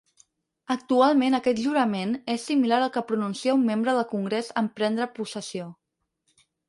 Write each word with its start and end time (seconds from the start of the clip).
Actualment 0.75 1.35
aquest 1.39 1.59
jurament 1.65 2.15
és 2.35 2.45
similar 2.51 2.79
al 2.85 2.91
que 2.95 3.03
pronuncia 3.11 3.55
un 3.59 3.67
membre 3.69 3.95
del 3.99 4.09
Congrés 4.15 4.51
en 4.63 4.71
prendre 4.81 5.09
possessió. 5.21 5.69